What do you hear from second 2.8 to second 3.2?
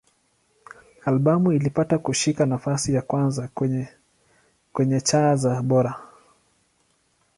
ya